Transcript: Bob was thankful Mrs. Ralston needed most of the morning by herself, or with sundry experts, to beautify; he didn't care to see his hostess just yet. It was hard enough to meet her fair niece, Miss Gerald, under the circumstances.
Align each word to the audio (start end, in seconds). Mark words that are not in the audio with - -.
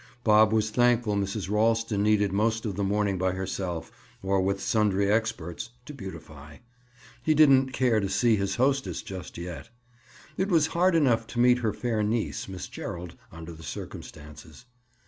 Bob 0.23 0.51
was 0.51 0.71
thankful 0.71 1.15
Mrs. 1.15 1.47
Ralston 1.47 2.01
needed 2.01 2.33
most 2.33 2.65
of 2.65 2.75
the 2.75 2.83
morning 2.83 3.19
by 3.19 3.33
herself, 3.33 3.91
or 4.23 4.41
with 4.41 4.59
sundry 4.59 5.11
experts, 5.11 5.69
to 5.85 5.93
beautify; 5.93 6.57
he 7.21 7.35
didn't 7.35 7.69
care 7.71 7.99
to 7.99 8.09
see 8.09 8.35
his 8.35 8.55
hostess 8.55 9.03
just 9.03 9.37
yet. 9.37 9.69
It 10.37 10.47
was 10.49 10.65
hard 10.73 10.95
enough 10.95 11.27
to 11.27 11.39
meet 11.39 11.59
her 11.59 11.71
fair 11.71 12.01
niece, 12.01 12.49
Miss 12.49 12.67
Gerald, 12.67 13.13
under 13.31 13.51
the 13.51 13.61
circumstances. 13.61 14.65